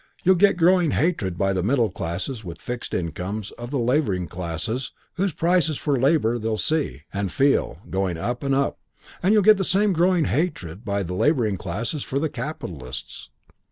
[0.23, 4.91] You'll get growing hatred by the middle classes with fixed incomes of the labouring classes
[5.13, 8.79] whose prices for their labour they'll see and feel going up and up;
[9.21, 13.29] and you'll get the same growing hatred by the labouring classes for the capitalists.